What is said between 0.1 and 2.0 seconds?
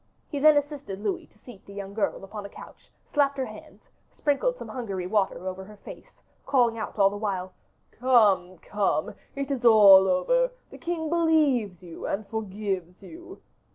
He then assisted Louis to seat the young